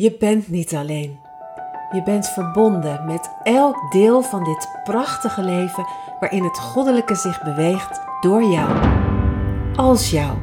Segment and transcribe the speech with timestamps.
[0.00, 1.18] Je bent niet alleen.
[1.92, 5.86] Je bent verbonden met elk deel van dit prachtige leven
[6.20, 8.70] waarin het goddelijke zich beweegt door jou.
[9.76, 10.36] Als jou.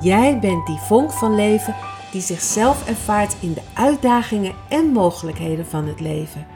[0.00, 1.74] Jij bent die vonk van leven
[2.12, 6.46] die zichzelf ervaart in de uitdagingen en mogelijkheden van het leven.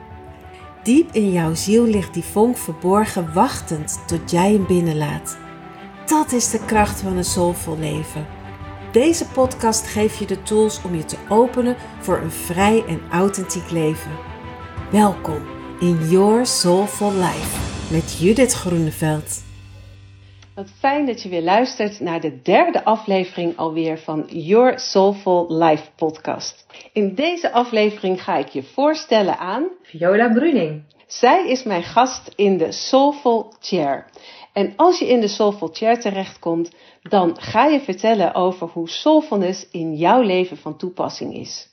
[0.83, 5.39] Diep in jouw ziel ligt die vonk verborgen, wachtend tot jij hem binnenlaat.
[6.07, 8.40] Dat is de kracht van een soulvol leven.
[8.93, 13.71] Deze podcast geeft je de tools om je te openen voor een vrij en authentiek
[13.71, 14.11] leven.
[14.91, 15.47] Welkom
[15.81, 17.59] in Your Soulful Life
[17.93, 19.43] met Judith Groeneveld.
[20.55, 25.85] Wat fijn dat je weer luistert naar de derde aflevering alweer van Your Soulful Life
[25.97, 26.67] podcast.
[26.93, 30.83] In deze aflevering ga ik je voorstellen aan Viola Bruning.
[31.07, 34.07] Zij is mijn gast in de Soulful Chair.
[34.53, 36.71] En als je in de Soulful Chair terechtkomt,
[37.03, 41.69] dan ga je vertellen over hoe soulfulness in jouw leven van toepassing is.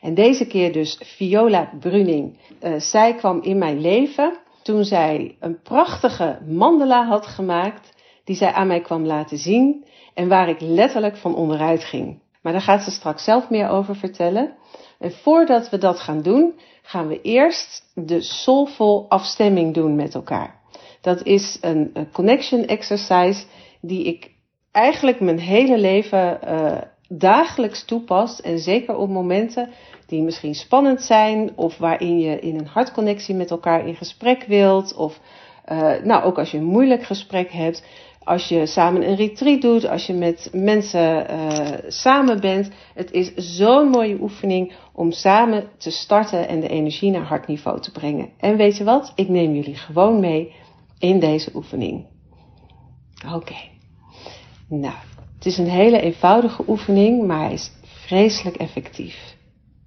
[0.00, 2.38] En deze keer dus Viola Bruning.
[2.62, 7.92] Uh, zij kwam in mijn leven toen zij een prachtige mandala had gemaakt,
[8.24, 12.20] die zij aan mij kwam laten zien en waar ik letterlijk van onderuit ging.
[12.42, 14.56] Maar daar gaat ze straks zelf meer over vertellen.
[14.98, 20.60] En voordat we dat gaan doen, gaan we eerst de soulful afstemming doen met elkaar.
[21.00, 23.44] Dat is een connection exercise
[23.80, 24.30] die ik
[24.72, 28.38] eigenlijk mijn hele leven uh, dagelijks toepast.
[28.38, 29.68] En zeker op momenten
[30.06, 34.94] die misschien spannend zijn of waarin je in een hartconnectie met elkaar in gesprek wilt.
[34.94, 35.20] Of
[35.72, 37.84] uh, nou, ook als je een moeilijk gesprek hebt.
[38.24, 42.70] Als je samen een retreat doet, als je met mensen uh, samen bent.
[42.94, 47.92] Het is zo'n mooie oefening om samen te starten en de energie naar hartniveau te
[47.92, 48.28] brengen.
[48.38, 49.12] En weet je wat?
[49.14, 50.52] Ik neem jullie gewoon mee
[50.98, 52.06] in deze oefening.
[53.34, 53.69] Oké.
[54.70, 54.94] Nou,
[55.34, 59.36] het is een hele eenvoudige oefening, maar hij is vreselijk effectief.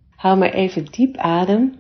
[0.10, 1.76] Haal maar even diep adem.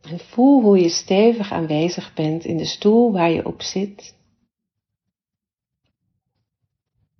[0.00, 4.14] En voel hoe je stevig aanwezig bent in de stoel waar je op zit.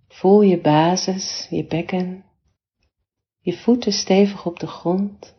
[0.09, 2.25] Voel je basis, je bekken,
[3.41, 5.35] je voeten stevig op de grond.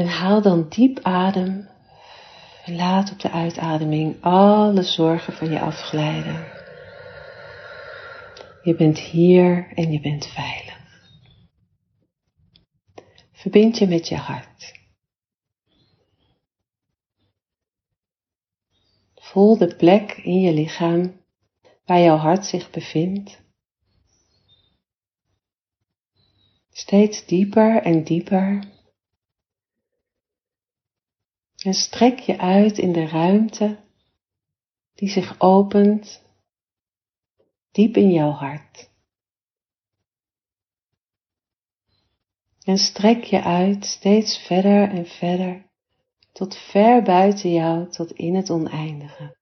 [0.00, 1.68] En haal dan diep adem.
[2.66, 6.46] Laat op de uitademing alle zorgen van je afglijden.
[8.62, 10.78] Je bent hier en je bent veilig.
[13.32, 14.78] Verbind je met je hart.
[19.14, 21.20] Voel de plek in je lichaam
[21.84, 23.42] waar jouw hart zich bevindt.
[26.70, 28.78] Steeds dieper en dieper
[31.64, 33.78] en strek je uit in de ruimte
[34.94, 36.22] die zich opent
[37.70, 38.90] diep in jouw hart.
[42.64, 45.70] En strek je uit steeds verder en verder
[46.32, 49.38] tot ver buiten jou, tot in het oneindige.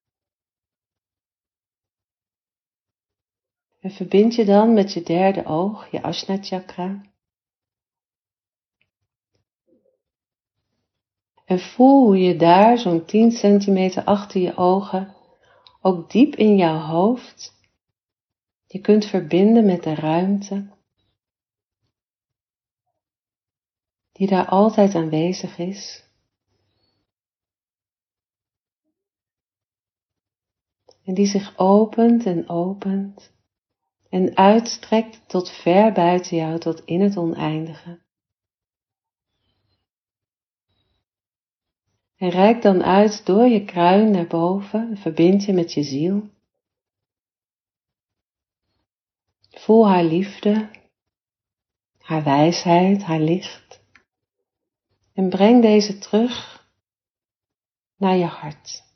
[3.80, 7.02] En verbind je dan met je derde oog, je Ashna chakra.
[11.48, 15.14] En voel hoe je daar zo'n 10 centimeter achter je ogen,
[15.80, 17.52] ook diep in jouw hoofd,
[18.66, 20.76] je kunt verbinden met de ruimte
[24.12, 26.04] die daar altijd aanwezig is.
[31.04, 33.32] En die zich opent en opent
[34.08, 38.06] en uitstrekt tot ver buiten jou, tot in het oneindige.
[42.18, 46.30] En reik dan uit door je kruin naar boven, verbind je met je ziel.
[49.50, 50.70] Voel haar liefde,
[51.98, 53.80] haar wijsheid, haar licht.
[55.12, 56.66] En breng deze terug
[57.96, 58.86] naar je hart.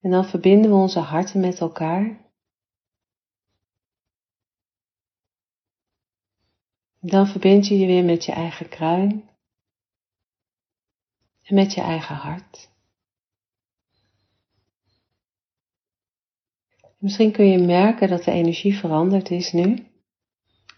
[0.00, 2.29] En dan verbinden we onze harten met elkaar.
[7.00, 9.28] Dan verbind je je weer met je eigen kruin
[11.42, 12.68] en met je eigen hart.
[16.98, 19.78] Misschien kun je merken dat de energie veranderd is nu.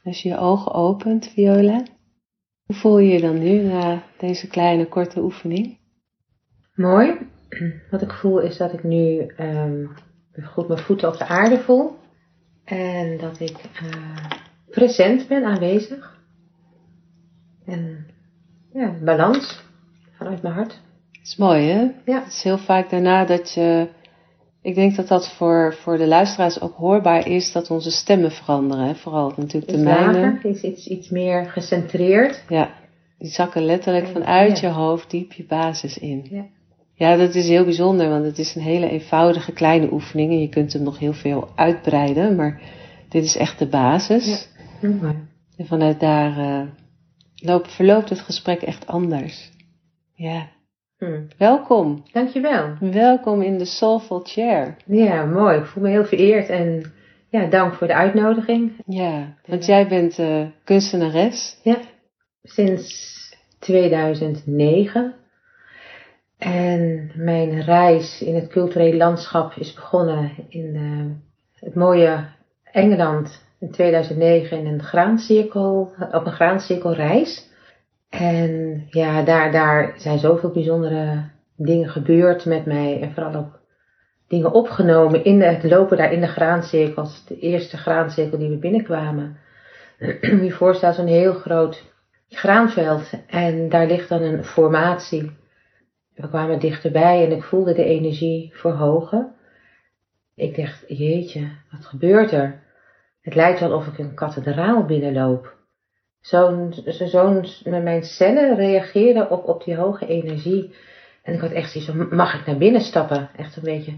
[0.04, 1.82] Als je je ogen opent, Viola.
[2.64, 5.78] Hoe voel je je dan nu na deze kleine korte oefening?
[6.74, 7.18] Mooi.
[7.90, 9.94] Wat ik voel is dat ik nu um,
[10.42, 11.96] goed mijn voeten op de aarde voel.
[12.64, 14.30] En dat ik uh,
[14.72, 16.18] present ben, aanwezig.
[17.66, 18.06] En
[18.72, 19.62] ja, balans
[20.12, 20.80] vanuit mijn hart.
[21.12, 21.80] Het is mooi, hè?
[22.04, 22.22] Ja.
[22.22, 23.88] Het is heel vaak daarna dat je...
[24.62, 28.86] Ik denk dat dat voor, voor de luisteraars ook hoorbaar is dat onze stemmen veranderen.
[28.86, 28.94] Hè?
[28.94, 30.20] Vooral natuurlijk de mijne.
[30.20, 32.44] lager, iets, iets, iets meer gecentreerd.
[32.48, 32.70] Ja,
[33.18, 34.68] die zakken letterlijk vanuit Ja.
[34.68, 36.26] je hoofd diep je basis in.
[36.30, 36.44] Ja.
[36.94, 40.48] Ja, dat is heel bijzonder, want het is een hele eenvoudige kleine oefening en je
[40.48, 42.60] kunt hem nog heel veel uitbreiden, maar
[43.08, 44.26] dit is echt de basis.
[44.26, 44.51] Ja.
[44.82, 45.28] Mooi.
[45.56, 46.62] En vanuit daar eh,
[47.34, 49.50] loopt, verloopt het gesprek echt anders.
[50.14, 50.48] Ja,
[50.98, 51.22] Hm.
[51.38, 52.02] welkom.
[52.12, 52.76] Dankjewel.
[52.80, 54.76] Welkom in de Soulful Chair.
[54.86, 55.58] Ja, mooi.
[55.58, 56.92] Ik voel me heel vereerd en
[57.28, 58.72] ja, dank voor de uitnodiging.
[58.86, 61.60] Ja, want jij bent eh kunstenares.
[61.62, 61.76] Ja,
[62.42, 63.10] sinds
[63.58, 65.14] 2009.
[66.38, 71.30] En mijn reis in het culturele landschap is begonnen in eh,
[71.66, 72.24] het mooie
[72.72, 77.50] Engeland in 2009 in een graancirkel, op een graancirkelreis.
[78.08, 83.60] En ja, daar, daar zijn zoveel bijzondere dingen gebeurd met mij en vooral ook
[84.28, 87.24] dingen opgenomen in het lopen daar in de graancirkels.
[87.26, 89.36] De eerste graancirkel die we binnenkwamen.
[90.46, 91.92] Je voorstelt zo'n heel groot
[92.28, 95.30] graanveld en daar ligt dan een formatie.
[96.14, 99.34] We kwamen dichterbij en ik voelde de energie verhogen.
[100.34, 102.60] Ik dacht, jeetje, wat gebeurt er?
[103.22, 105.54] Het lijkt wel of ik een kathedraal binnenloop.
[106.20, 110.74] Zo'n, zo- zo'n, mijn cellen reageerden op, op die hoge energie.
[111.22, 113.28] En ik had echt zoiets van, mag ik naar binnen stappen?
[113.36, 113.94] Echt een beetje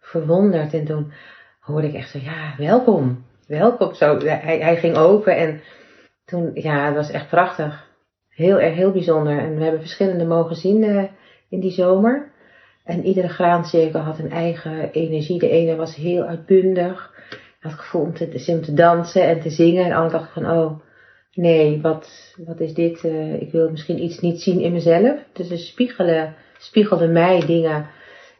[0.00, 0.74] verwonderd.
[0.74, 1.12] En toen
[1.60, 3.24] hoorde ik echt zo, ja, welkom.
[3.46, 3.94] Welkom.
[3.94, 5.60] Zo, hij, hij ging open en
[6.24, 7.86] toen, ja, het was echt prachtig.
[8.28, 9.38] Heel erg, heel bijzonder.
[9.38, 11.04] En we hebben verschillende mogen zien eh,
[11.48, 12.30] in die zomer.
[12.84, 15.38] En iedere graancirkel had een eigen energie.
[15.38, 17.14] De ene was heel uitbundig.
[17.58, 19.84] Het gevoel om te, om te dansen en te zingen.
[19.84, 20.80] En andere dacht ik van, oh,
[21.34, 23.04] nee, wat, wat is dit?
[23.04, 25.18] Eh, ik wil misschien iets niet zien in mezelf.
[25.32, 27.86] Dus ze spiegelen, spiegelden mij dingen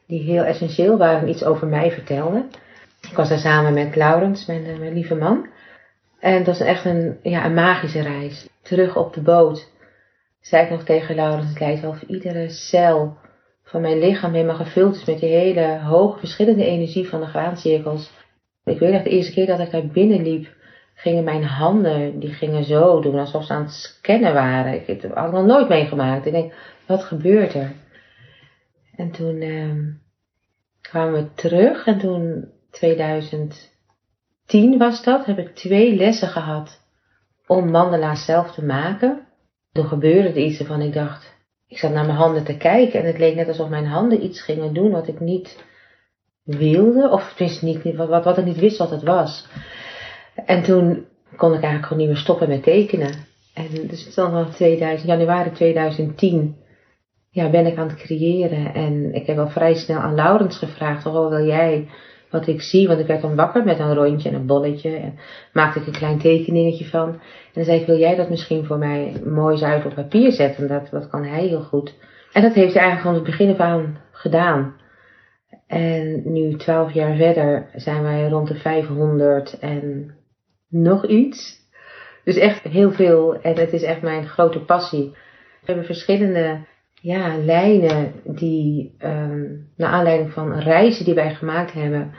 [0.06, 2.50] die heel essentieel waren en iets over mij vertelden.
[3.11, 5.47] Ik was daar samen met Laurens, mijn, eh, mijn lieve man.
[6.21, 8.49] En het was echt een, ja, een magische reis.
[8.62, 9.71] Terug op de boot
[10.41, 13.17] zei ik nog tegen Laurens, het lijkt wel of iedere cel
[13.64, 18.12] van mijn lichaam helemaal gevuld is met die hele hoge verschillende energie van de graancirkels.
[18.65, 20.57] Ik weet nog de eerste keer dat ik daar binnen liep,
[20.95, 24.75] gingen mijn handen, die gingen zo doen, alsof ze aan het scannen waren.
[24.75, 26.27] Ik het had ik nog nooit meegemaakt.
[26.27, 26.53] Ik denk,
[26.87, 27.73] wat gebeurt er?
[28.97, 29.91] En toen ehm,
[30.81, 33.69] kwamen we terug en toen 2010
[34.79, 36.81] was dat, heb ik twee lessen gehad
[37.47, 39.27] om mandala's zelf te maken.
[39.73, 43.07] Toen gebeurde er iets waarvan ik dacht, ik zat naar mijn handen te kijken en
[43.07, 45.65] het leek net alsof mijn handen iets gingen doen wat ik niet
[46.56, 49.47] wilde, of tenminste niet, wat, wat, ik niet wist wat het was.
[50.47, 51.06] En toen
[51.37, 53.12] kon ik eigenlijk gewoon niet meer stoppen met tekenen.
[53.55, 56.56] En dus dan wel 2000, januari 2010
[57.31, 58.75] ja, ben ik aan het creëren.
[58.75, 61.89] En ik heb al vrij snel aan Laurens gevraagd, oh, wil jij
[62.31, 62.89] wat ik zie?
[62.89, 64.97] Want ik werd dan wakker met een rondje en een bolletje.
[64.97, 65.19] En
[65.53, 67.09] maakte ik een klein tekeningetje van.
[67.09, 67.21] En
[67.53, 70.69] dan zei ik, wil jij dat misschien voor mij mooi uit op papier zetten?
[70.69, 71.95] Dat, dat kan hij heel goed.
[72.33, 74.75] En dat heeft hij eigenlijk van het begin af aan gedaan.
[75.69, 80.15] En nu, twaalf jaar verder, zijn wij rond de 500 en
[80.69, 81.56] nog iets.
[82.25, 83.41] Dus echt heel veel.
[83.41, 85.11] En het is echt mijn grote passie.
[85.61, 86.59] We hebben verschillende
[87.00, 92.14] ja, lijnen die, ehm naar aanleiding van reizen die wij gemaakt hebben,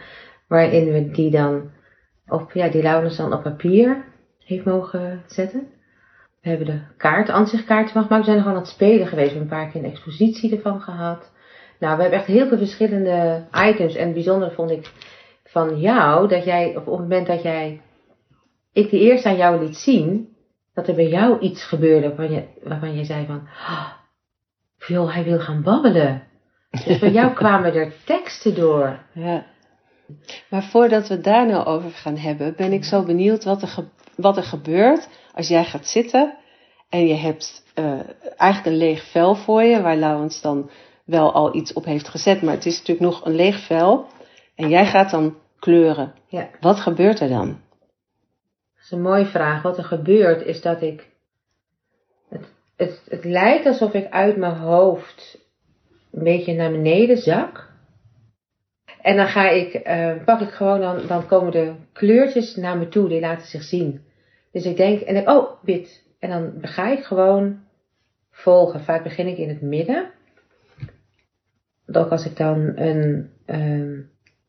[0.48, 1.72] waarin we die dan
[2.28, 4.06] op, ja, die Laurens dan op papier
[4.46, 5.68] heeft mogen zetten.
[6.42, 8.26] We hebben de kaart, ansichtkaarten van gemaakt.
[8.26, 9.32] We zijn nog aan het spelen geweest.
[9.32, 11.32] We hebben een paar keer een expositie ervan gehad.
[11.80, 13.96] Nou, we hebben echt heel veel verschillende items.
[13.96, 14.92] En het bijzondere vond ik
[15.44, 17.82] van jou, dat jij op het moment dat jij,
[18.74, 20.36] ik de eerste aan jou liet zien,
[20.74, 23.88] dat er bij jou iets gebeurde waarvan je, waarvan je zei van, "Ah,
[24.88, 26.24] joh, hij wil gaan babbelen.
[26.86, 29.00] Dus bij jou kwamen er teksten door.
[29.14, 29.46] Ja.
[30.50, 33.88] Maar voordat we daar nou over gaan hebben, ben ik zo benieuwd wat er, ge-
[34.16, 36.34] wat er gebeurt als jij gaat zitten
[36.90, 38.00] en je hebt eh,
[38.38, 40.70] eigenlijk een leeg vel voor je, waar Laurens dan
[41.10, 44.06] wel al iets op heeft gezet, maar het is natuurlijk nog een leeg vel.
[44.56, 46.14] En jij gaat dan kleuren.
[46.28, 46.50] Ja.
[46.60, 47.48] Wat gebeurt er dan?
[47.48, 49.62] Dat is een mooie vraag.
[49.62, 51.08] Wat er gebeurt is dat ik.
[52.30, 55.38] Het, het, het lijkt alsof ik uit mijn hoofd
[56.12, 57.68] een beetje naar beneden zak.
[59.02, 62.88] En dan ga ik, eh, pak ik gewoon, dan, dan komen de kleurtjes naar me
[62.88, 64.02] toe, die laten zich zien.
[64.52, 66.04] Dus ik denk, en ik, oh, wit.
[66.20, 67.60] En dan ga ik gewoon
[68.32, 68.84] volgen.
[68.84, 70.12] Vaak begin ik in het midden.
[71.92, 74.00] Want Ook als ik dan een ehm,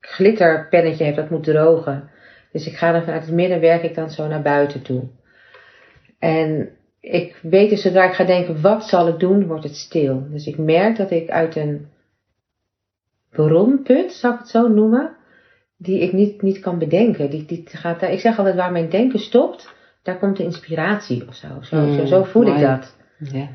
[0.00, 2.10] glitterpennetje heb, dat moet drogen.
[2.52, 5.02] Dus ik ga dan vanuit het midden, werk ik dan zo naar buiten toe.
[6.18, 6.68] En
[7.00, 10.26] ik weet dus zodra ik ga denken, wat zal ik doen, wordt het stil.
[10.30, 11.86] Dus ik merk dat ik uit een
[13.30, 15.16] bronput, zal ik het zo noemen,
[15.76, 17.30] die ik niet, niet kan bedenken.
[17.30, 21.34] Die, die gaat, ik zeg altijd, waar mijn denken stopt, daar komt de inspiratie of
[21.34, 21.48] zo.
[21.60, 22.96] Zo, Mm, zo, zo voel ik dat.
[23.18, 23.48] Ja.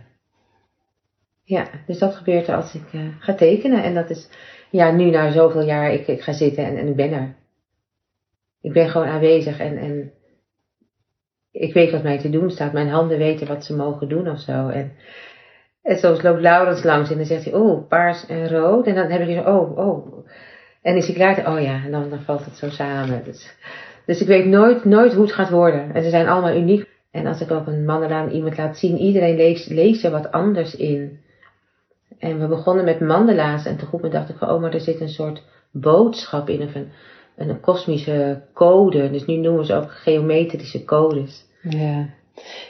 [1.48, 3.84] Ja, dus dat gebeurt er als ik eh, ga tekenen.
[3.84, 4.30] En dat is,
[4.70, 7.36] ja, nu na zoveel jaar, ik, ik ga zitten en, en ik ben er.
[8.62, 10.12] Ik ben gewoon aanwezig en, en
[11.52, 12.74] ik weet wat mij te doen staat.
[12.74, 14.68] Mijn handen weten wat ze mogen doen of zo.
[14.68, 14.92] En,
[15.82, 18.88] en soms loopt Laurens langs en dan zegt hij, oh, paars en rood.
[18.88, 20.28] En dan heb ik zo, oh, oh.
[20.82, 21.54] En is hij klaar?
[21.54, 23.24] Oh ja, en dan, dan valt het zo samen.
[23.24, 23.56] Dus,
[24.06, 25.94] dus ik weet nooit, nooit hoe het gaat worden.
[25.94, 26.88] En ze zijn allemaal uniek.
[27.12, 30.32] En als ik ook een mandala aan iemand laat zien, iedereen leest, leest er wat
[30.32, 31.24] anders in.
[32.26, 35.10] En we begonnen met mandala's en toen dacht ik van, oh, maar er zit een
[35.10, 36.92] soort boodschap in of een,
[37.36, 39.12] een kosmische code.
[39.12, 41.46] Dus nu noemen ze ook geometrische codes.
[41.62, 42.10] Ja.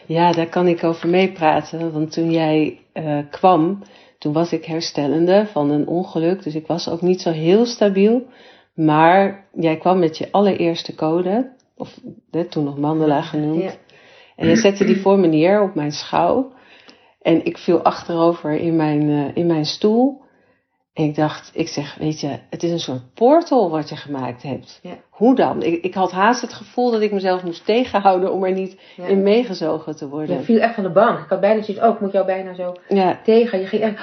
[0.06, 1.92] ja, daar kan ik over meepraten.
[1.92, 3.84] Want toen jij eh, kwam,
[4.18, 6.44] toen was ik herstellende van een ongeluk.
[6.44, 8.24] Dus ik was ook niet zo heel stabiel.
[8.74, 12.00] Maar jij kwam met je allereerste code, of
[12.32, 13.64] hè, toen nog mandala genoemd.
[13.64, 13.72] Ja.
[14.36, 16.54] En je zette die voor me neer op mijn schouw.
[17.26, 20.22] En ik viel achterover in mijn, eh, in mijn stoel.
[20.94, 24.44] En ik dacht, ik zeg, weet je, het is een soort portal wat je gemaakt
[24.44, 24.80] hebt.
[24.82, 24.94] Ja.
[25.10, 25.64] Hoe dan?
[25.64, 29.06] Ik, ik had haast het gevoel dat ik mezelf moest tegenhouden om er niet Ja.
[29.06, 30.44] in meegezogen te Je worden.
[30.44, 31.20] viel echt van de bank.
[31.20, 33.60] Ik had bijna zoiets, oh, ik moet jou bijna zo Ja, tegen.
[33.60, 34.00] Je ging echt,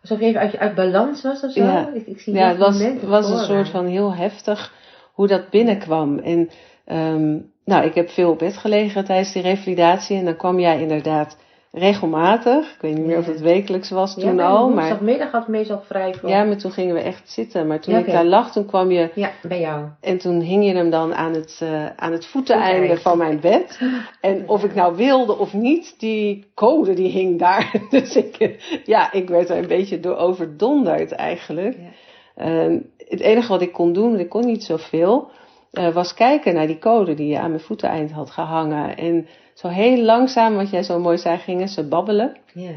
[0.00, 1.62] alsof je even uit, uit balans was of zo.
[1.62, 1.90] Ja.
[1.94, 4.72] Ik, ik zie ja het was, was een soort van heel heftig
[5.12, 6.18] hoe dat binnenkwam.
[6.18, 6.50] En
[6.84, 10.16] ehm, nou, ik heb veel op bed gelegen tijdens die revalidatie.
[10.16, 11.36] En dan kwam jij inderdaad
[11.72, 12.74] regelmatig.
[12.74, 14.68] Ik weet niet meer of het wekelijks was toen al.
[14.68, 16.28] Maar woensdagmiddag had ik meestal vrij voor.
[16.28, 17.66] Ja, maar toen gingen we echt zitten.
[17.66, 19.10] Maar toen Ja, ik daar lag, toen kwam je...
[19.14, 19.84] Ja, bij jou.
[20.00, 23.80] En toen hing je hem dan aan het, eh, aan het voeteneinde van mijn bed.
[24.20, 27.74] En of ik nou wilde of niet, die code die hing daar.
[27.90, 31.76] Dus ik, ja, ik werd er een beetje door overdonderd eigenlijk.
[31.76, 31.90] Ja.
[32.34, 32.76] Eh,
[33.08, 35.30] het enige wat ik kon doen, want ik kon niet zoveel,
[35.72, 38.96] eh, was kijken naar die code die je aan mijn voeteneind had gehangen.
[38.96, 42.36] En zo heel langzaam, wat jij zo mooi zei, gingen ze babbelen.
[42.54, 42.70] Ja.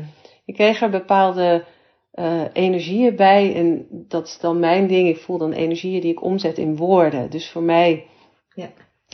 [0.46, 1.64] Ik kreeg er bepaalde
[2.12, 3.56] eh, energieën bij.
[3.56, 5.08] En dat is dan mijn ding.
[5.08, 7.30] Ik voel dan energieën die ik omzet in woorden.
[7.30, 8.06] Dus voor mij
[8.54, 8.68] Ja.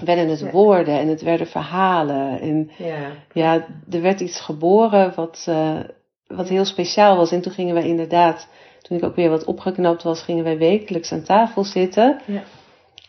[0.04, 0.52] werden het Ja.
[0.52, 2.40] woorden en het werden verhalen.
[2.42, 3.12] En Ja.
[3.34, 5.80] ja, er werd iets geboren wat, eh,
[6.28, 7.32] wat heel speciaal was.
[7.32, 8.48] En toen gingen wij inderdaad,
[8.82, 12.20] toen ik ook weer wat opgeknapt was, gingen wij wekelijks aan tafel zitten.
[12.26, 12.44] Ja.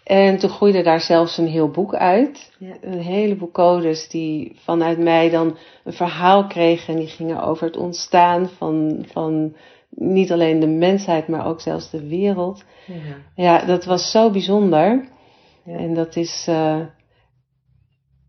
[0.04, 2.52] En toen groeide daar zelfs een heel boek uit.
[2.58, 2.74] Ja.
[2.80, 6.94] Een heleboel codes die vanuit mij dan een verhaal kregen.
[6.94, 9.54] En die gingen over het ontstaan van, van
[9.88, 12.64] niet alleen de mensheid, maar ook zelfs de wereld.
[12.86, 12.94] Ja.
[13.34, 15.08] Ja, dat was zo bijzonder.
[15.64, 15.76] Ja.
[15.76, 16.80] En dat is, eh,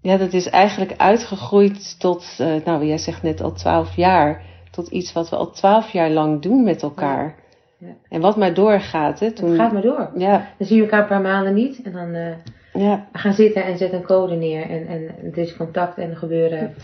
[0.01, 4.43] ja, dat is eigenlijk uitgegroeid tot, eh, nou, jij zegt net al twaalf jaar.
[4.71, 7.42] Tot iets wat we al twaalf jaar lang doen met elkaar.
[7.85, 7.95] Ja.
[8.09, 9.31] En wat maar doorgaat, hè.
[9.31, 10.11] Toen, Het gaat maar door.
[10.17, 11.81] Ja, Dan zie je elkaar een paar maanden niet.
[11.81, 12.35] En dan eh,
[12.73, 14.69] ja, we gaan zitten en zet een code neer.
[14.69, 16.75] En, en er is contact en er gebeuren...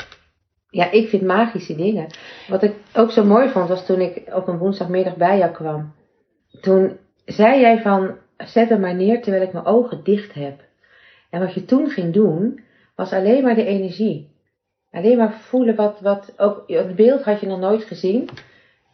[0.70, 2.08] Ja, ik vind magische dingen.
[2.48, 5.94] Wat ik ook zo mooi vond, was toen ik op een woensdagmiddag bij jou kwam.
[6.62, 10.62] Toen zei jij van, zet hem maar neer terwijl ik mijn ogen dicht heb.
[11.30, 12.60] En wat je toen ging doen,
[12.96, 14.32] was alleen maar de energie.
[14.92, 18.30] Alleen maar voelen wat, wat ook, het beeld had je nog nooit gezien.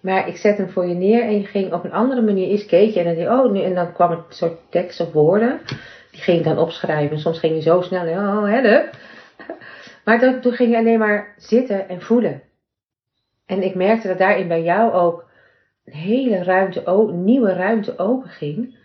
[0.05, 2.65] Maar ik zet hem voor je neer en je ging op een andere manier eens
[2.65, 5.59] keek je en dan, je, oh, nu, en dan kwam een soort tekst of woorden.
[6.11, 7.19] Die ging ik dan opschrijven.
[7.19, 8.89] Soms ging je zo snel, oh, help.
[10.05, 12.41] Maar dan, toen ging je alleen maar zitten en voelen.
[13.45, 15.25] En ik merkte dat daarin bij jou ook
[15.85, 18.77] een hele ruimte, nieuwe ruimte open ging.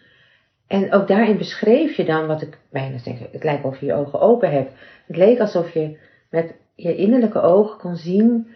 [0.66, 3.94] En ook daarin beschreef je dan wat ik bijna denk, het lijkt of je je
[3.94, 4.72] ogen open hebt.
[5.06, 5.98] Het leek alsof je
[6.30, 8.46] met je innerlijke ogen kon zien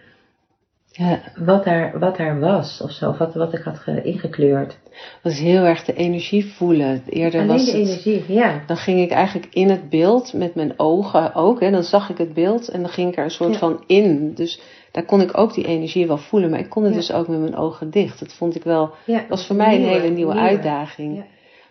[0.96, 1.20] ja.
[1.36, 3.08] wat daar, wat daar was of zo.
[3.08, 4.78] Of wat, wat ik had ge- ingekleurd.
[5.22, 7.02] Dat is heel erg de energie voelen.
[7.08, 8.62] Eerder Alleen was de het, energie, ja.
[8.66, 11.60] dan ging ik eigenlijk in het beeld met mijn ogen ook.
[11.60, 13.58] Hè, dan zag ik het beeld en dan ging ik er een soort Ja.
[13.58, 14.34] van in.
[14.34, 14.60] Dus
[14.90, 16.50] daar kon ik ook die energie wel voelen.
[16.50, 16.98] Maar ik kon het Ja.
[16.98, 18.18] dus ook met mijn ogen dicht.
[18.20, 21.16] Dat vond ik wel, ja was voor mij een hele nieuwe, uitdaging.
[21.16, 21.24] Ja.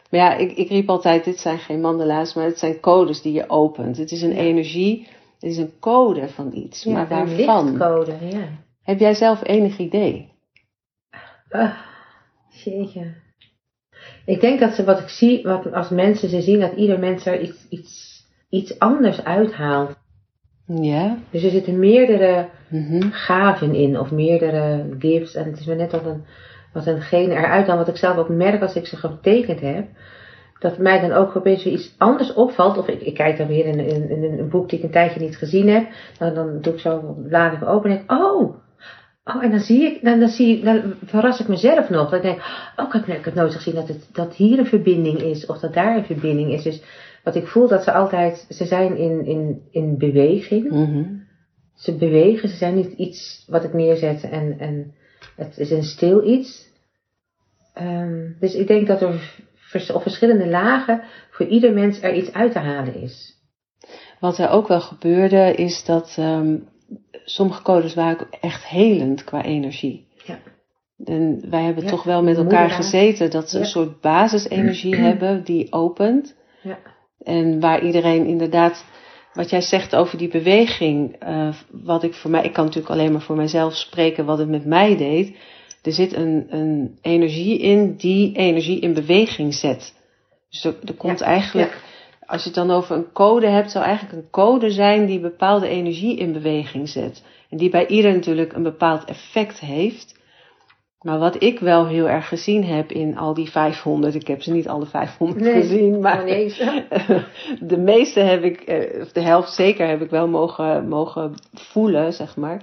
[0.09, 3.33] Maar ja, ik, ik riep altijd, dit zijn geen mandala's, maar het zijn codes die
[3.33, 3.97] je opent.
[3.97, 5.07] Het is een energie,
[5.39, 6.83] het is een code van iets.
[6.83, 7.65] Ja, maar een waarvan?
[7.65, 8.47] lichtcode, ja.
[8.83, 10.31] Heb jij zelf enig idee?
[11.49, 11.77] Ah,
[12.49, 13.13] jeetje.
[14.25, 17.25] Ik denk dat ze wat ik zie, wat als mensen ze zien, dat ieder mens
[17.25, 19.95] er iets, iets, iets anders uithaalt.
[20.65, 21.17] Ja?
[21.29, 23.09] Dus er zitten meerdere Mhm.
[23.11, 25.35] gaven in, of meerdere gifts.
[25.35, 26.23] En het is maar net wat een,
[26.73, 29.87] wat eengene eruit dan, wat ik zelf ook merk als ik ze getekend heb.
[30.59, 32.77] dat mij dan ook opeens weer iets anders opvalt.
[32.77, 35.19] Of ik, ik kijk dan weer in, in, in een boek die ik een tijdje
[35.19, 35.87] niet gezien heb.
[36.17, 38.55] Dan, dan doe ik zo, laat ik open en denk oh,
[39.23, 42.09] oh, en dan zie ik, dan, dan, zie ik, dan verras ik mezelf nog.
[42.09, 42.41] Dat ik denk,
[42.75, 45.45] oh, ik heb, ik heb nooit gezien dat, het, dat hier een verbinding is.
[45.45, 46.63] Of dat daar een verbinding is.
[46.63, 46.81] Dus
[47.23, 50.69] wat ik voel dat ze altijd, ze zijn in, in, in beweging.
[50.69, 51.03] Mhm.
[51.75, 54.93] Ze bewegen, ze zijn niet iets wat ik neerzet en, en
[55.35, 56.71] het is een stil iets.
[57.73, 62.33] Ehm, dus ik denk dat er vers- op verschillende lagen voor ieder mens er iets
[62.33, 63.41] uit te halen is.
[64.19, 66.55] Wat er ook wel gebeurde is dat ehm,
[67.25, 70.07] sommige codes waren ook echt helend qua energie.
[70.25, 70.39] Ja.
[71.05, 75.43] En wij hebben Ja, toch wel met elkaar gezeten dat ze een soort basisenergie hebben
[75.43, 76.35] die opent.
[76.61, 76.79] Ja.
[77.23, 78.85] En waar iedereen inderdaad,
[79.33, 83.11] wat jij zegt over die beweging, eh, wat ik voor mij, ik kan natuurlijk alleen
[83.11, 85.37] maar voor mijzelf spreken wat het met mij deed.
[85.81, 89.93] Er zit een, een energie in die energie in beweging zet.
[90.49, 91.81] Dus er, er komt eigenlijk,
[92.33, 95.67] als je het dan over een code hebt, zou eigenlijk een code zijn die bepaalde
[95.67, 97.23] energie in beweging zet.
[97.49, 100.21] En die bij ieder natuurlijk een bepaald effect heeft.
[101.01, 104.51] Maar wat ik wel heel erg gezien heb in al die 500, ik heb ze
[104.51, 106.55] niet alle 500 Nee, gezien, maar nee.
[107.73, 112.13] de meeste heb ik, eh, of de helft zeker heb ik wel mogen, mogen voelen,
[112.13, 112.61] zeg maar.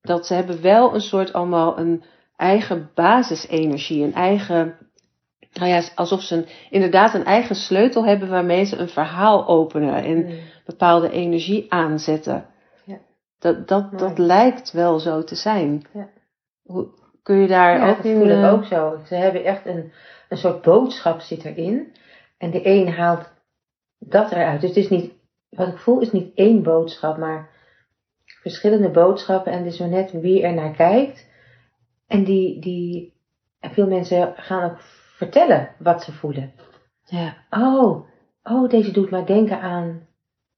[0.00, 2.02] Dat ze hebben wel een soort allemaal een
[2.36, 4.74] eigen basisenergie, een eigen,
[5.58, 10.04] nou ja, alsof ze een, inderdaad een eigen sleutel hebben waarmee ze een verhaal openen
[10.04, 10.38] en Mm.
[10.64, 12.46] bepaalde energie aanzetten.
[12.84, 12.98] Ja.
[13.38, 13.96] Dat, dat, Mooi.
[14.04, 15.82] dat lijkt wel zo te zijn.
[15.92, 16.08] Ja.
[16.62, 16.88] Hoe,
[17.22, 18.16] kun je daar Ja, ook dat in...
[18.18, 18.98] voel ik ook zo.
[19.06, 19.92] Ze hebben echt een,
[20.28, 21.92] een soort boodschap zit erin.
[22.38, 23.32] En de een haalt
[23.98, 24.60] dat eruit.
[24.60, 25.12] Dus het is niet,
[25.48, 27.48] wat ik voel is niet één boodschap, maar
[28.24, 29.52] verschillende boodschappen.
[29.52, 31.26] En het is zo net wie er naar kijkt.
[32.06, 33.12] En die, die,
[33.60, 34.78] en veel mensen gaan ook
[35.16, 36.52] vertellen wat ze voelen.
[37.04, 38.08] Ja, Oh,
[38.42, 40.06] oh, deze doet mij denken aan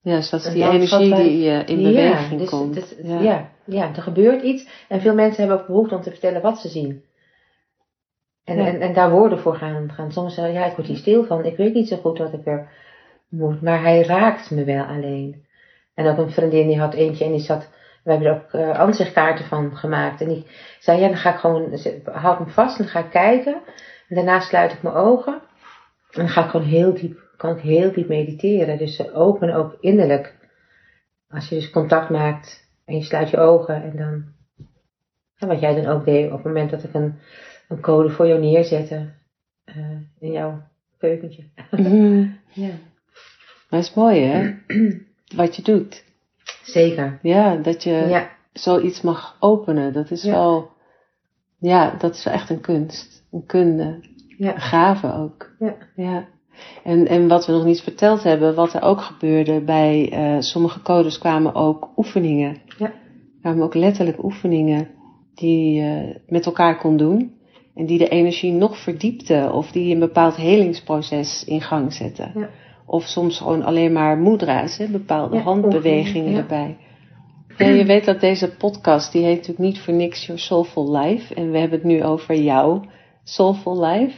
[0.01, 2.95] ja dus dat is die energie wij- die eh, in Ja, beweging dus komt.
[3.03, 3.19] ja.
[3.19, 3.49] ja.
[3.65, 4.85] Ja, er gebeurt iets.
[4.87, 7.03] En veel mensen hebben ook behoefte om te vertellen wat ze zien.
[8.43, 8.65] En, Ja.
[8.65, 9.91] en, en daar woorden voor gaan.
[9.91, 10.11] gaan.
[10.11, 11.45] Soms zeggen, ja, ik word hier stil van.
[11.45, 12.69] Ik weet niet zo goed wat ik er
[13.29, 13.61] moet.
[13.61, 15.45] Maar hij raakt me wel alleen.
[15.93, 17.69] En ook een vriendin die had eentje en die zat...
[18.03, 20.21] We hebben er ook eh ansichtkaarten van gemaakt.
[20.21, 20.45] En die
[20.79, 21.79] zei, ja, dan ga ik gewoon...
[22.05, 23.61] Houd me vast en dan ga ik kijken.
[24.09, 25.33] Daarna sluit ik mijn ogen.
[25.33, 27.27] En dan ga ik gewoon heel diep...
[27.37, 28.77] Kan ik heel diep mediteren.
[28.77, 30.35] Dus ze openen ook innerlijk.
[31.29, 34.23] Als je dus contact maakt en je sluit je ogen en dan,
[35.37, 37.19] en wat jij dan ook deed op het moment dat ik een,
[37.67, 39.09] een code voor jou neerzette
[39.63, 39.75] eh,
[40.19, 40.61] in jouw
[40.97, 41.43] keukentje.
[41.71, 42.27] Mhm.
[42.53, 42.67] Ja.
[43.69, 44.55] Maar het is mooi hè,
[45.35, 46.03] wat je doet.
[46.63, 47.19] Zeker.
[47.21, 49.93] Ja, dat je Ja, zoiets mag openen.
[49.93, 50.31] Dat is Ja.
[50.31, 50.71] wel,
[51.59, 53.18] ja, dat is wel echt een kunst.
[53.31, 53.99] Een kunde.
[54.37, 55.51] ja, Een gave ook.
[55.59, 55.75] ja.
[55.95, 56.25] Ja.
[56.83, 60.81] En, en wat we nog niet verteld hebben, wat er ook gebeurde bij eh, sommige
[60.81, 62.57] codes kwamen ook oefeningen.
[62.77, 62.91] Ja.
[63.41, 64.87] kwamen ook letterlijk oefeningen
[65.35, 67.33] die je met elkaar kon doen.
[67.75, 72.31] En die de energie nog verdiepten of die een bepaald helingsproces in gang zetten.
[72.35, 72.49] Ja.
[72.85, 76.37] Of soms gewoon alleen maar moedra's, hè, bepaalde Ja, handbewegingen ja.
[76.37, 76.77] erbij.
[77.57, 81.35] Ja, je weet dat deze podcast, die heet natuurlijk niet voor niks Your Soulful Life.
[81.35, 82.81] En we hebben het nu over jouw
[83.33, 84.17] Soulful Life.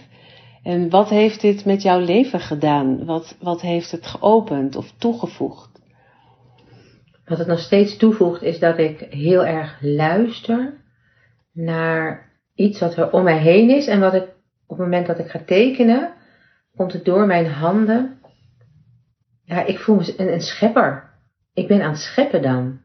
[0.63, 3.05] En wat heeft dit met jouw leven gedaan?
[3.05, 5.81] Wat, wat heeft het geopend of toegevoegd?
[7.25, 10.73] Wat het nog steeds toevoegt is dat ik heel erg luister
[11.53, 13.87] naar iets wat er om mij heen is.
[13.87, 14.23] En wat ik
[14.65, 16.13] op het moment dat ik ga tekenen,
[16.75, 18.19] komt het door mijn handen.
[19.43, 21.09] Ja, ik voel me een, een schepper.
[21.53, 22.81] Ik ben aan het scheppen dan.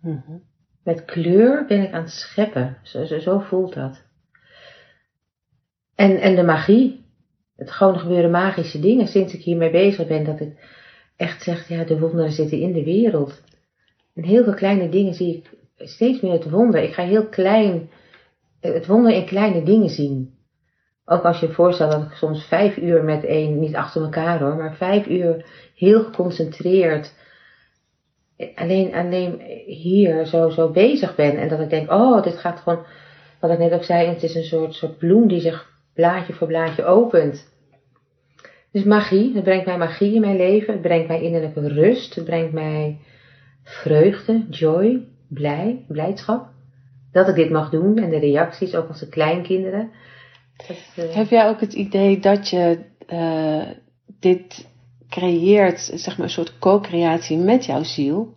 [0.00, 0.36] Mhm.
[0.84, 2.78] Met kleur ben ik aan het scheppen.
[2.82, 4.02] Zo, zo, zo voelt dat.
[6.02, 7.04] En, en de magie.
[7.56, 9.06] Het gewoon gebeuren magische dingen.
[9.06, 10.52] Sinds ik hiermee bezig ben, dat ik
[11.16, 13.42] echt zeg, ja, de wonderen zitten in de wereld.
[14.14, 16.82] En heel veel kleine dingen zie ik steeds meer het wonder.
[16.82, 17.90] Ik ga heel klein,
[18.60, 20.34] het wonder in kleine dingen zien.
[21.04, 24.56] Ook als je voorstelt dat ik soms vijf uur met één, niet achter elkaar hoor,
[24.56, 27.14] maar vijf uur heel geconcentreerd
[28.54, 31.36] alleen, alleen hier zo, zo bezig ben.
[31.36, 32.84] En dat ik denk, oh, dit gaat gewoon,
[33.40, 36.46] wat ik net ook zei, het is een soort, soort bloem die zich blaadje voor
[36.46, 37.50] blaadje opent.
[38.72, 40.72] Dus magie, het brengt mij magie in mijn leven.
[40.72, 42.14] Het brengt mij innerlijke rust.
[42.14, 42.98] Het brengt mij
[43.62, 46.48] vreugde, joy, blij, blijdschap.
[47.12, 49.90] Dat ik dit mag doen en de reacties, ook als de kleinkinderen.
[50.66, 53.66] Dat, eh, Heb jij ook het idee dat je eh,
[54.20, 54.68] dit
[55.08, 58.34] creëert, zeg maar een soort co-creatie met jouw ziel?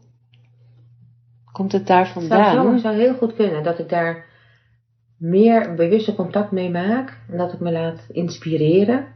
[1.51, 2.53] Komt het daar vandaan?
[2.53, 4.25] zou, zou heel goed kunnen dat ik daar
[5.29, 7.19] meer bewuste contact mee maak.
[7.29, 9.13] En dat ik me laat inspireren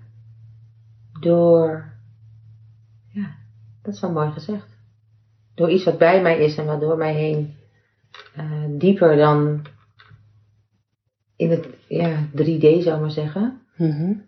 [1.19, 1.91] door,
[3.11, 3.35] ja,
[3.81, 4.77] dat is wel mooi gezegd.
[5.55, 7.55] Door iets wat bij mij is en wat door mij heen
[8.37, 9.65] uh, dieper dan
[11.35, 13.61] in het ja, 3D zou ik maar zeggen.
[13.75, 14.27] Mm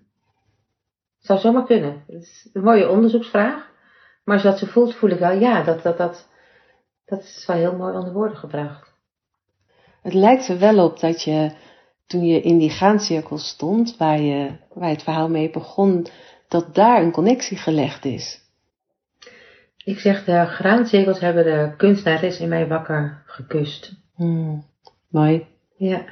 [1.19, 2.03] Zou zomaar kunnen.
[2.07, 3.69] Het is een mooie onderzoeksvraag.
[4.23, 6.27] Maar als je dat zo voelt, voel ik wel, ja, dat, dat, dat,
[7.05, 8.91] dat is wel heel mooi onder woorden gebracht.
[10.01, 11.51] Het lijkt er wel op dat je,
[12.11, 16.05] toen je in die graancirkel stond, waar je, waar het verhaal mee begon,
[16.47, 18.39] dat daar een connectie gelegd is.
[19.83, 23.93] Ik zeg, de graancirkels hebben de kunstenares in mij wakker gekust.
[24.15, 24.65] Hmm,
[25.09, 25.45] mooi.
[25.77, 26.05] Ja.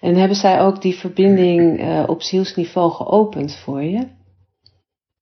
[0.00, 4.06] En hebben zij ook die verbinding uh, op zielsniveau geopend voor je?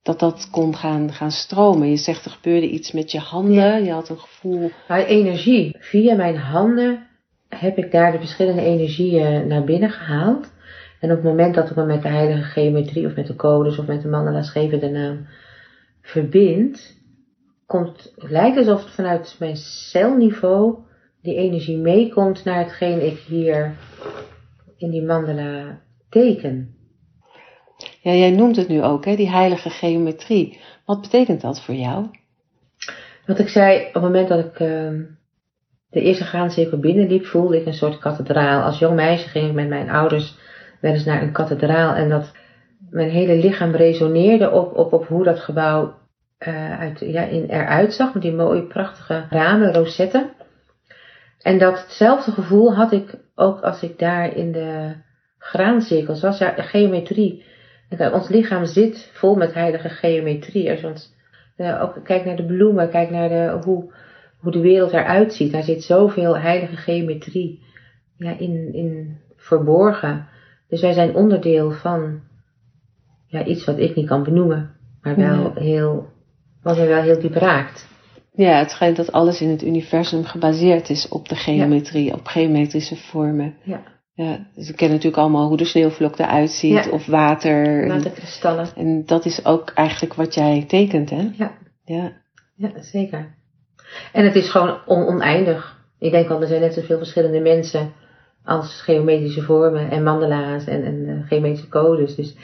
[0.03, 1.91] Dat dat kon gaan, gaan stromen.
[1.91, 3.85] Je zegt er gebeurde iets met je handen.
[3.85, 4.71] Je had een gevoel.
[4.89, 5.77] Nou, energie.
[5.79, 7.04] Via mijn handen
[7.61, 10.53] heb ik daar de verschillende energieën naar binnen gehaald.
[11.01, 13.79] En op het moment dat ik me met de heilige geometrie of met de codes
[13.79, 15.27] of met de mandala's geven de naam
[16.03, 17.03] verbind,
[17.67, 20.79] komt, het lijkt alsof het vanuit mijn celniveau
[21.23, 23.75] die energie meekomt naar hetgeen ik hier
[24.77, 26.75] in die mandala teken.
[28.01, 30.61] Ja, jij noemt het nu ook, hè, die heilige geometrie.
[30.85, 32.07] Wat betekent dat voor jou?
[33.27, 35.01] Wat ik zei, op het moment dat ik uh,
[35.95, 38.63] de eerste graancirkel binnenliep, voelde ik een soort kathedraal.
[38.63, 40.37] Als jong meisje ging ik met mijn ouders
[40.81, 42.33] wel eens naar een kathedraal en dat
[42.91, 45.95] mijn hele lichaam resoneerde op, op, op hoe dat gebouw
[46.49, 50.31] uh, uit, ja, in, eruit zag, met die mooie prachtige ramen, rosetten.
[51.43, 54.93] En datzelfde gevoel had ik ook als ik daar in de
[55.39, 56.39] graancirkels was.
[56.39, 57.45] Ja, geometrie.
[58.13, 60.71] Ons lichaam zit vol met heilige geometrie.
[60.71, 61.15] Als ons,
[61.57, 63.93] uh, ook kijk naar de bloemen, kijk naar de, hoe,
[64.45, 65.53] hoe de wereld eruit ziet.
[65.53, 67.63] Daar zit zoveel heilige geometrie
[68.17, 70.29] ja, in, in verborgen.
[70.69, 72.21] Dus wij zijn onderdeel van
[73.27, 74.71] ja, iets wat ik niet kan benoemen,
[75.03, 76.09] maar wel heel,
[76.63, 77.89] wat mij wel heel diep raakt.
[78.33, 82.97] Ja, het schijnt dat alles in het universum gebaseerd is op de geometrie, op geometrische
[82.97, 83.55] vormen.
[83.63, 83.83] Ja.
[84.15, 87.89] Ja, dus we kennen natuurlijk allemaal hoe de sneeuwvlok eruit ziet, of water.
[87.89, 88.65] Waterkristallen.
[88.65, 91.31] En, en dat is ook eigenlijk wat jij tekent, hè?
[91.37, 91.53] Ja.
[91.85, 92.13] Ja,
[92.57, 93.35] ja zeker.
[94.13, 95.83] En het is gewoon on oneindig.
[95.99, 97.93] Ik denk al, er zijn net zoveel verschillende mensen
[98.45, 102.15] als geometrische vormen en mandala's en, en uh, geometrische codes.
[102.15, 102.37] Dus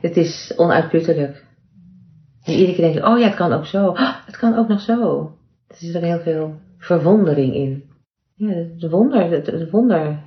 [0.00, 1.44] het is onuitputtelijk.
[2.44, 3.86] En iedere keer denk ik, oh ja, het kan ook zo.
[3.86, 5.32] Oh, het kan ook nog zo.
[5.68, 7.84] Er zit er heel veel verwondering in.
[8.34, 10.18] Ja, het wonder, het, wonder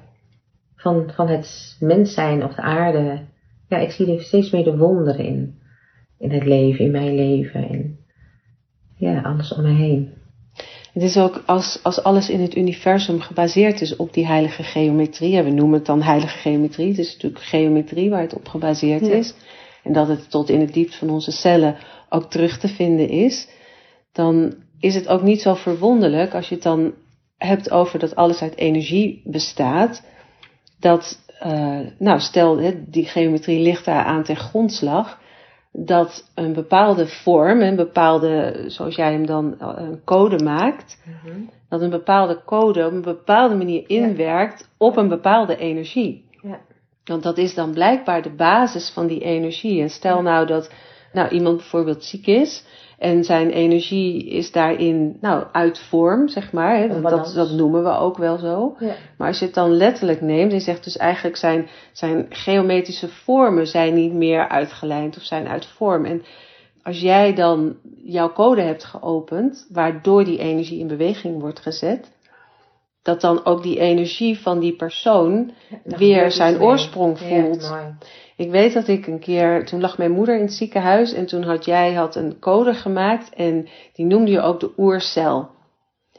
[0.76, 3.20] van, van het mens zijn op de aarde.
[3.68, 5.60] Ja, ik zie er steeds meer de wonderen in.
[6.20, 7.70] In het leven, in mijn leven.
[7.70, 7.98] En
[8.96, 10.14] ja, alles om me heen.
[10.98, 15.42] Het is ook als, als alles in het universum gebaseerd is op die heilige geometrie.
[15.42, 16.88] we noemen het dan heilige geometrie.
[16.88, 19.34] Het is natuurlijk geometrie waar het op gebaseerd is.
[19.84, 21.76] En dat het tot in het diepst van onze cellen
[22.10, 23.48] ook terug te vinden is.
[24.12, 26.94] Dan is het ook niet zo verwonderlijk als je het dan
[27.38, 30.04] hebt over dat alles uit energie bestaat.
[30.80, 35.20] Dat, uh, nou stel, die geometrie ligt daar aan ten grondslag
[35.72, 41.50] dat een bepaalde vorm, een bepaalde, zoals jij hem dan een code maakt, mm-hmm.
[41.70, 46.26] dat een bepaalde code op een bepaalde manier inwerkt op een bepaalde energie.
[46.42, 46.60] Ja.
[47.06, 49.82] Want dat is dan blijkbaar de basis van die energie.
[49.82, 50.72] En stel nou dat
[51.14, 52.64] nou, iemand bijvoorbeeld ziek is
[52.98, 56.78] en zijn energie is daarin, nou, uit vorm, zeg maar.
[56.78, 58.76] Hè, dat, dat noemen we ook wel zo.
[58.80, 58.96] Ja.
[59.18, 63.68] Maar als je het dan letterlijk neemt en zegt dus eigenlijk zijn, zijn geometrische vormen
[63.68, 66.06] zijn niet meer uitgelijnd of zijn uit vorm.
[66.06, 66.24] En
[66.84, 72.12] als jij dan jouw code hebt geopend, waardoor die energie in beweging wordt gezet,
[73.02, 75.52] dat dan ook die energie van die persoon
[75.84, 77.62] weer zijn oorsprong voelt.
[77.62, 77.98] Ja,
[78.38, 81.44] ik weet dat ik een keer, toen lag mijn moeder in het ziekenhuis en toen
[81.44, 85.50] had jij had een code gemaakt en die noemde je ook de oercel.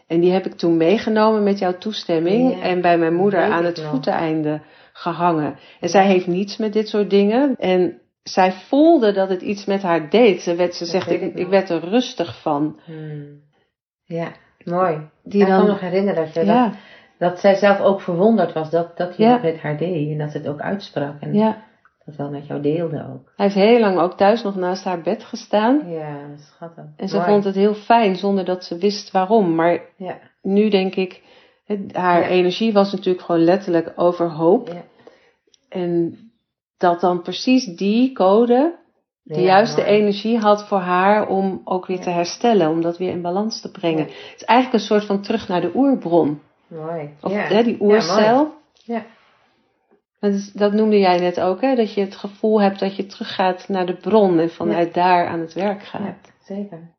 [0.07, 3.65] En die heb ik toen meegenomen met jouw toestemming Ja, en bij mijn moeder aan
[3.65, 4.61] het voeteneinde
[4.93, 5.57] gehangen.
[5.81, 9.83] En zij heeft niets met dit soort dingen en zij voelde dat het iets met
[9.83, 10.41] haar deed.
[10.43, 12.81] Ze, werd, ze Dat zegt, ik, ik werd er rustig van.
[12.85, 13.41] Hmm.
[14.05, 14.29] Ja,
[14.65, 15.01] mooi.
[15.25, 16.75] Die ik kan dan- me nog herinneren dat, Ja, dat,
[17.19, 19.41] dat zij zelf ook verwonderd was dat, dat hij Ja.
[19.43, 20.11] met haar deed.
[20.11, 21.15] En dat ze het ook uitsprak.
[21.21, 21.67] En ja.
[22.09, 23.33] Dat wel met jou deelde ook.
[23.37, 25.91] Hij heeft heel lang ook thuis nog naast haar bed gestaan.
[25.91, 26.85] Ja, schattig.
[26.97, 27.29] En ze Mooi.
[27.29, 29.55] vond het heel fijn zonder dat ze wist waarom.
[29.55, 31.23] Maar Ja, nu denk ik,
[31.65, 32.29] het- haar Ja.
[32.29, 34.69] energie was natuurlijk gewoon letterlijk overhoop.
[34.69, 34.83] ja.
[35.69, 36.19] En
[36.79, 38.75] dat dan precies die code
[39.23, 43.23] de juiste energie had voor haar om ook weer te herstellen, om dat weer in
[43.23, 44.05] balans te brengen.
[44.05, 46.41] Het is eigenlijk een soort van terug naar de oerbron.
[46.67, 47.11] Mooi.
[47.23, 48.53] Of hè, die oercel.
[48.73, 49.05] Ja.
[50.21, 51.75] Dat, is, dat noemde jij net ook, hè?
[51.75, 55.41] dat je het gevoel hebt dat je teruggaat naar de bron en vanuit daar aan
[55.41, 56.03] het werk gaat.
[56.03, 56.97] Ja, zeker.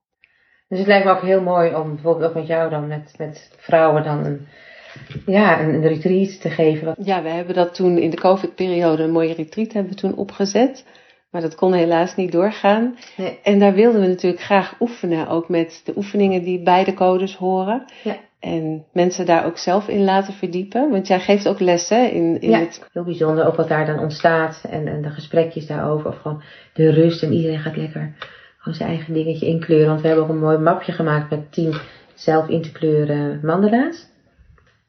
[0.67, 3.51] Dus het lijkt me ook heel mooi om bijvoorbeeld ook met jou dan, met, met
[3.57, 4.47] vrouwen dan een,
[5.25, 6.95] ja, een, een retreat te geven.
[7.03, 10.85] Ja, we hebben dat toen in de COVID-periode, een mooie retreat hebben we toen opgezet.
[11.31, 12.97] Maar dat kon helaas niet doorgaan.
[13.17, 13.39] Nee.
[13.43, 17.35] En daar wilden we natuurlijk graag oefenen, ook met de oefeningen die bij de codes
[17.35, 17.85] horen.
[18.03, 18.17] Ja.
[18.39, 20.89] En mensen daar ook zelf in laten verdiepen.
[20.89, 22.87] Want jij geeft ook lessen in, in ja, het...
[22.93, 23.47] heel bijzonder.
[23.47, 26.07] Ook wat daar dan ontstaat en, en de gesprekjes daarover.
[26.07, 28.13] Of gewoon de rust en iedereen gaat lekker
[28.59, 29.87] gewoon zijn eigen dingetje inkleuren.
[29.87, 31.73] Want we hebben ook een mooi mapje gemaakt met tien
[32.13, 34.07] zelf in te kleuren mandala's.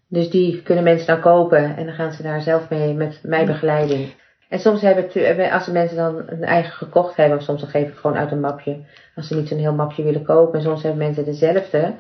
[0.09, 3.47] Dus die kunnen mensen dan kopen en dan gaan ze daar zelf mee met mijn
[3.47, 4.13] begeleiding.
[4.49, 7.89] En soms hebben, als de mensen dan een eigen gekocht hebben, of soms dan geef
[7.89, 8.77] ik gewoon uit een mapje.
[9.15, 10.59] Als ze niet zo'n heel mapje willen kopen.
[10.59, 11.93] En soms hebben mensen dezelfde.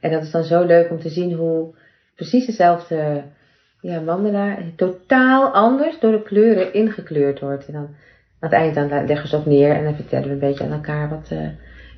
[0.00, 1.74] En dat is dan zo leuk om te zien hoe
[2.14, 3.22] precies dezelfde
[3.80, 7.66] ja, mandala totaal anders door de kleuren ingekleurd wordt.
[7.66, 7.82] En dan
[8.40, 10.72] aan het eind dan leggen ze ook neer en dan vertellen we een beetje aan
[10.72, 11.48] elkaar wat, eh,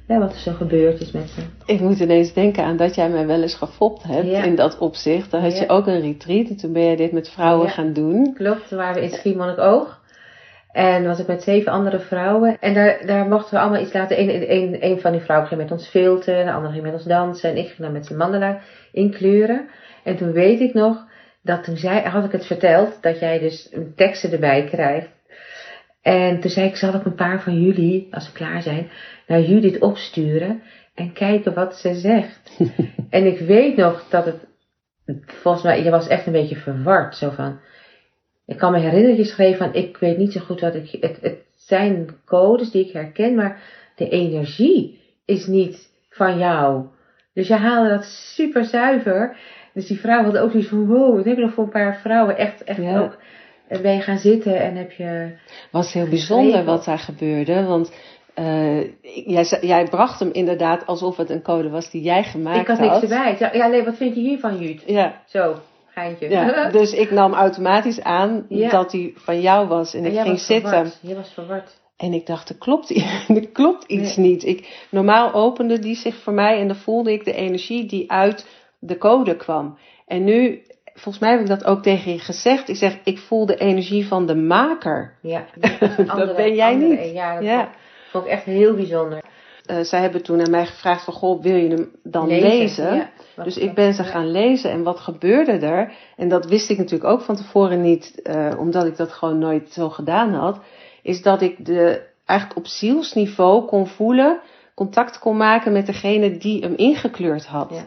[0.09, 1.41] ja, wat er zo gebeurd is met ze.
[1.67, 4.43] Ik moet ineens denken aan dat jij mij wel eens gefopt hebt Ja.
[4.45, 5.31] in dat opzicht.
[5.31, 7.73] Dan had je ook een retreat en toen ben je dit met vrouwen Ja.
[7.73, 8.35] gaan doen.
[8.35, 10.00] Klopt, toen waren we in Schiermonnikoog.
[10.73, 12.57] En was ik met zeven andere vrouwen.
[12.61, 14.21] En daar, daar mochten we allemaal iets laten.
[14.21, 17.05] Een, een, een van die vrouwen ging met ons filten, de andere ging met ons
[17.05, 17.51] dansen.
[17.51, 18.61] En ik ging dan met zijn mandala
[18.93, 19.69] inkleuren.
[20.05, 21.05] En toen weet ik nog,
[21.43, 25.09] dat toen zei, had ik het verteld, dat jij dus teksten erbij krijgt.
[26.03, 28.91] En toen zei ik, zal ik een paar van jullie, als ze klaar zijn,
[29.27, 30.63] naar Judith opsturen.
[30.95, 32.59] En kijken wat ze zegt.
[33.11, 34.47] en ik weet nog dat het,
[35.25, 37.17] volgens mij, je was echt een beetje verward.
[37.17, 37.61] Zo van,
[38.51, 40.97] ik kan me herinneren dat je schreef van, ik weet niet zo goed wat ik,
[41.01, 43.63] het, het zijn codes die ik herken, maar
[43.97, 46.85] de energie is niet van jou.
[47.35, 49.37] Dus je haalde dat super zuiver.
[49.75, 52.01] Dus die vrouw had ook zoiets van, wow, wat heb je nog voor een paar
[52.01, 53.01] vrouwen echt, echt Ja.
[53.01, 53.19] ook.
[53.69, 55.37] En ben je gaan zitten en heb je,
[55.71, 57.65] was heel bijzonder wat daar gebeurde.
[57.65, 57.93] Want
[58.35, 58.81] eh,
[59.27, 62.79] jij, jij bracht hem inderdaad alsof het een code was die jij gemaakt ik had
[62.79, 63.51] niks erbij.
[63.53, 64.83] Ja, nee, wat vind je hiervan, Jut?
[64.87, 65.55] Ja, Zo,
[65.91, 66.29] geintje.
[66.31, 66.69] ja.
[66.79, 68.71] dus ik nam automatisch aan Ja.
[68.71, 69.95] dat die van jou was.
[69.95, 70.71] En, En ik ging zitten.
[70.71, 70.99] verward.
[71.03, 71.79] Je was verward.
[71.97, 72.91] En ik dacht, er klopt,
[73.29, 74.45] er klopt iets niet.
[74.45, 78.47] Ik, normaal opende die zich voor mij en dan voelde ik de energie die uit
[78.79, 79.79] de code kwam.
[80.07, 80.63] En nu,
[80.95, 82.69] volgens mij heb ik dat ook tegen je gezegd.
[82.69, 85.15] Ik zeg, ik voel de energie van de maker.
[85.23, 85.45] Ja,
[86.17, 87.11] Dat ben jij niet.
[87.13, 87.71] Ja, dat Ja.
[88.11, 89.23] vond ik echt heel bijzonder.
[89.71, 92.95] Eh, zij hebben toen aan mij gevraagd van, goh, wil je hem dan lezen?
[92.95, 93.11] Ja,
[93.45, 95.93] Dus ik ben ze gaan lezen en wat gebeurde er?
[96.17, 99.73] En dat wist ik natuurlijk ook van tevoren niet, eh, omdat ik dat gewoon nooit
[99.73, 100.61] zo gedaan had.
[101.03, 104.41] Is dat ik de, eigenlijk op zielsniveau kon voelen,
[104.75, 107.71] contact kon maken met degene die hem ingekleurd had.
[107.71, 107.85] Ja.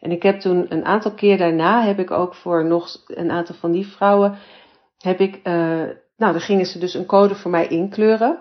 [0.00, 3.54] En ik heb toen een aantal keer daarna, heb ik ook voor nog een aantal
[3.54, 4.38] van die vrouwen,
[4.98, 5.52] heb ik, eh,
[6.16, 8.38] nou dan gingen ze dus een code voor mij inkleuren.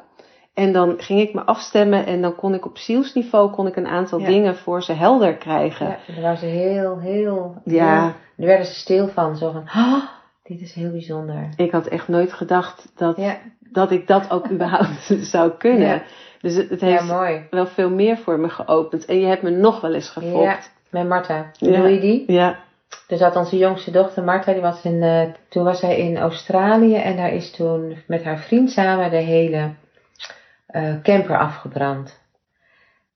[0.60, 3.88] En dan ging ik me afstemmen en dan kon ik op zielsniveau kon ik een
[3.88, 4.26] aantal Ja.
[4.28, 5.86] dingen voor ze helder krijgen.
[5.88, 7.56] Ja, en daar waren ze heel, heel...
[7.64, 8.02] Ja.
[8.02, 9.36] heel- daar werden ze stil van.
[9.38, 9.64] Zo van,
[10.44, 11.50] dit is heel bijzonder.
[11.56, 15.88] Ik had echt nooit gedacht dat, Ja, dat ik dat ook überhaupt zou kunnen.
[15.88, 16.02] Ja.
[16.42, 17.42] Dus het, heeft mooi.
[17.50, 19.06] wel veel meer voor me geopend.
[19.06, 20.72] En je hebt me nog wel eens Ja, gefopt.
[20.90, 21.52] met Marta.
[21.60, 22.24] Doe je die?
[22.32, 22.60] Ja.
[23.08, 26.96] Dus had onze jongste dochter Marta, die was in, eh, toen was zij in Australië
[26.96, 29.70] en daar is toen met haar vriend samen de hele
[30.70, 32.20] eh, camper afgebrand.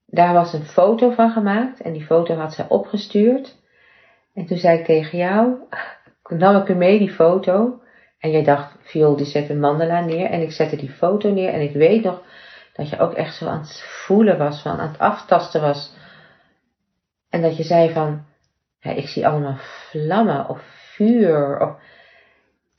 [0.05, 3.55] Daar was een foto van gemaakt en die foto had zij opgestuurd.
[4.33, 5.55] En toen zei ik tegen jou,
[6.43, 7.81] nam ik er mee die foto.
[8.19, 10.29] En jij dacht, Viool die zet een mandala neer.
[10.29, 12.21] En ik zette die foto neer en ik weet nog
[12.73, 15.95] dat je ook echt zo aan het voelen was, van aan het aftasten was.
[17.29, 18.25] En dat je zei van,
[18.79, 20.61] ik zie allemaal vlammen of
[20.95, 21.75] vuur of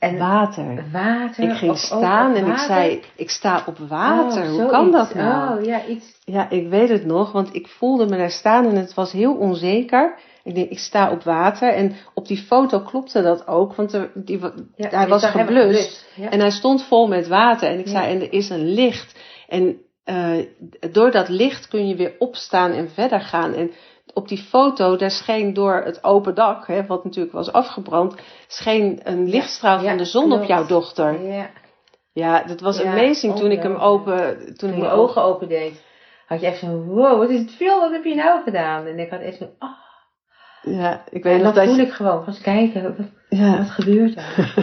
[0.05, 0.83] en Water.
[0.91, 1.43] water.
[1.43, 4.43] Ik ging of- staan en ik zei, ik sta op water.
[4.43, 5.59] Oh, Hoe kan dat nou?
[5.59, 6.05] Oh, ja, iets.
[6.23, 9.33] Ja, ik weet het nog, want ik voelde me daar staan en het was heel
[9.33, 10.15] onzeker.
[10.43, 14.11] Ik denk, ik sta op water en op die foto klopte dat ook, want er,
[14.13, 14.39] die,
[14.75, 16.05] Ja, hij was geblust.
[16.15, 16.29] Ja.
[16.29, 17.69] En hij stond vol met water.
[17.69, 19.19] En ik zei, en er is een licht.
[19.47, 20.31] En eh,
[20.91, 23.53] door dat licht kun je weer opstaan en verder gaan.
[23.53, 23.71] En
[24.15, 28.15] op die foto, daar scheen door het open dak, hè, wat natuurlijk was afgebrand,
[28.47, 31.21] scheen een lichtstraal Ja, van de zon op jouw dochter.
[31.21, 31.49] Ja.
[32.11, 35.47] Ja, dat was Ja, amazing toen ik hem open, toen ik Toen mijn ogen open
[35.47, 35.83] deed,
[36.27, 38.85] had je echt zo, wow, wat is het veel, wat heb je nou gedaan?
[38.85, 39.69] En ik had echt zo, ah.
[40.65, 43.57] Ja, ik weet En nog dat voel je, ik gewoon, eens kijken, wat, ja.
[43.57, 44.53] wat gebeurt er?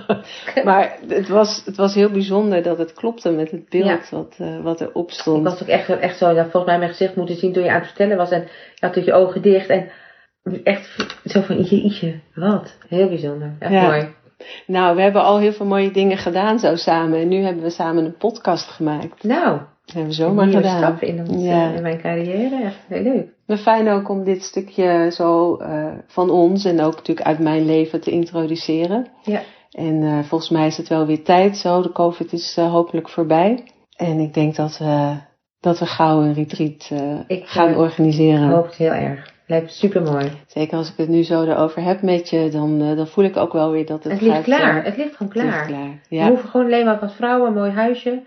[0.64, 4.16] maar het was, het was heel bijzonder dat het klopte met het beeld Ja.
[4.16, 5.44] wat, eh, wat erop Ik stond.
[5.44, 7.78] was ook echt, echt zo, dat volgens mij mijn gezicht moeten zien toen je aan
[7.78, 8.30] het vertellen was.
[8.30, 8.40] En
[8.74, 9.88] je had je ogen dicht en
[10.64, 12.76] echt zo van, ietsje, ietsje, wat?
[12.88, 13.86] Heel bijzonder, echt Ja.
[13.86, 14.08] mooi.
[14.66, 17.20] Nou, we hebben al heel veel mooie dingen gedaan zo samen.
[17.20, 19.22] En nu hebben we samen een podcast gemaakt.
[19.22, 19.60] Nou,
[19.92, 20.76] hebben we zomaar een gedaan.
[20.78, 21.70] stap in, ons, Ja.
[21.72, 22.62] in mijn carrière.
[22.64, 23.26] Echt heel leuk.
[23.46, 27.64] Maar fijn ook om dit stukje zo eh, van ons en ook natuurlijk uit mijn
[27.66, 29.06] leven te introduceren.
[29.22, 29.40] Ja.
[29.70, 31.82] En eh, volgens mij is het wel weer tijd zo.
[31.82, 33.64] De COVID is eh, hopelijk voorbij.
[33.96, 35.16] En ik denk dat we,
[35.60, 36.90] dat we gauw een retreat
[37.26, 38.48] Ik, gaan organiseren.
[38.48, 39.36] Ik hoop het heel erg.
[39.46, 40.30] Lijkt super mooi.
[40.46, 43.52] Zeker als ik het nu zo erover heb met je, dan, dan voel ik ook
[43.52, 44.84] wel weer dat het, Het ligt gaat, klaar.
[44.84, 45.66] Het ligt gewoon het ligt klaar.
[45.66, 46.00] klaar.
[46.08, 48.22] We Ja, hoeven gewoon alleen maar als vrouwen een mooi huisje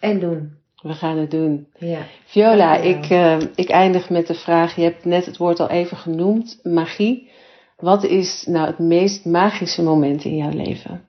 [0.00, 0.55] en doen.
[0.82, 1.66] We gaan het doen.
[1.78, 1.98] Ja.
[2.24, 3.02] Viola, Dankjewel.
[3.02, 6.60] ik, eh, ik eindig met de vraag, je hebt net het woord al even genoemd,
[6.62, 7.30] magie.
[7.76, 11.08] Wat is nou het meest magische moment in jouw leven?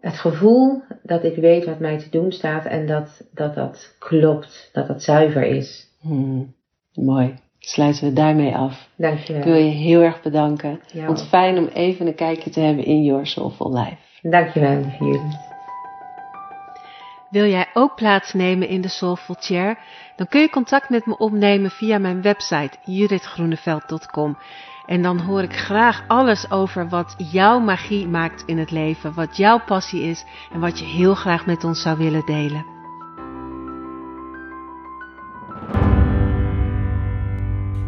[0.00, 4.70] Het gevoel dat ik weet wat mij te doen staat en dat dat, dat klopt.
[4.72, 5.86] Dat dat zuiver is.
[6.00, 6.54] Hmm,
[6.94, 7.34] mooi.
[7.58, 8.72] Sluiten we daarmee af.
[8.72, 9.54] Ik wil Dankjewel.
[9.54, 10.80] je heel erg bedanken.
[10.92, 11.06] Ja.
[11.06, 13.96] Want fijn om even een kijkje te hebben in Your Soulful Life.
[14.22, 15.54] Dankjewel, Judith.
[17.28, 19.78] Wil jij ook plaatsnemen in de Soulful Chair?
[20.16, 24.38] Dan kun je contact met me opnemen via mijn website judithgroeneveld.com.
[24.86, 29.36] En dan hoor ik graag alles over wat jouw magie maakt in het leven, wat
[29.36, 32.74] jouw passie is en wat je heel graag met ons zou willen delen.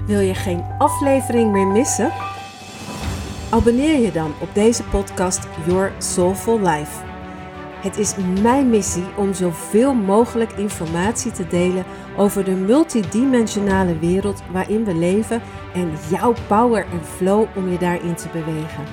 [0.07, 2.13] Wil je geen aflevering meer missen?
[3.51, 7.08] Abonneer je dan op deze podcast Your Soulful Life.
[7.79, 11.85] Het is mijn missie om zoveel mogelijk informatie te delen
[12.17, 15.43] over de multidimensionale wereld waarin we leven
[15.75, 18.85] en jouw power en flow om je daarin te bewegen.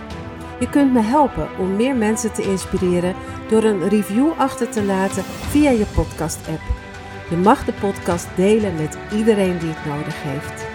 [0.59, 3.15] Je kunt me helpen om meer mensen te inspireren
[3.49, 6.61] door een review achter te laten via je podcast-app.
[7.29, 10.65] Je mag de podcast delen met iedereen die het nodig heeft.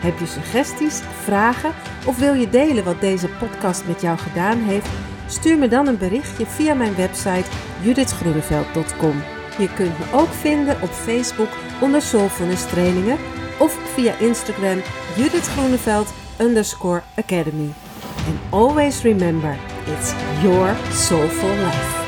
[0.00, 1.72] Heb je suggesties, vragen
[2.06, 5.09] of wil je delen wat deze podcast met jou gedaan heeft?
[5.30, 7.44] Stuur me dan een berichtje via mijn website
[7.82, 9.22] judithgroeneveld.com.
[9.58, 11.48] Je kunt me ook vinden op Facebook
[11.80, 13.18] onder Soulfulness Trainingen
[13.58, 14.82] of via Instagram
[15.16, 17.72] Judith Groeneveld underscore Academy.
[18.26, 21.99] And always remember, it's your soulful life.